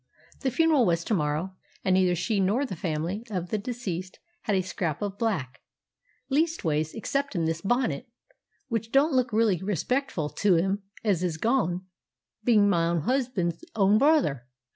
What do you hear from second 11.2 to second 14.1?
is gone, being me own husband's own